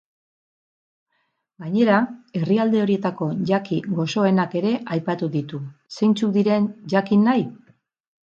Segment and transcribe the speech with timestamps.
[1.65, 1.97] Gainera
[2.39, 5.59] herrialde horietako jaki goxoenak ere aipatu ditu,
[5.99, 7.47] zeintzuk diren jakin nahi?